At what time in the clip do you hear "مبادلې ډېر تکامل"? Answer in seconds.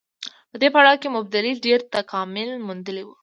1.15-2.49